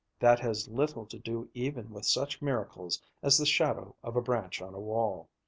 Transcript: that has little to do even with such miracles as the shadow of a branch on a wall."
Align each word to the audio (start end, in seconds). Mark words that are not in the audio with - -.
that 0.19 0.39
has 0.39 0.67
little 0.67 1.05
to 1.05 1.19
do 1.19 1.47
even 1.53 1.91
with 1.91 2.07
such 2.07 2.41
miracles 2.41 2.99
as 3.21 3.37
the 3.37 3.45
shadow 3.45 3.95
of 4.01 4.15
a 4.15 4.21
branch 4.23 4.59
on 4.59 4.73
a 4.73 4.79
wall." 4.79 5.29